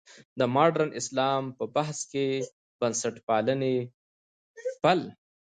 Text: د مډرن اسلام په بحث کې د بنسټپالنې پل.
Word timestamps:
د 0.39 0.41
مډرن 0.55 0.89
اسلام 0.99 1.43
په 1.57 1.65
بحث 1.75 1.97
کې 2.11 2.25
د 2.41 2.45
بنسټپالنې 2.79 3.75
پل. 4.81 4.99